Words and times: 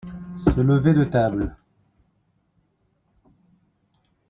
se 0.45 0.63
lever 0.63 0.93
de 0.95 1.05
table. 1.05 1.45